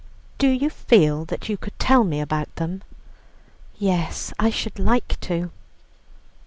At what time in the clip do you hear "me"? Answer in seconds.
2.03-2.21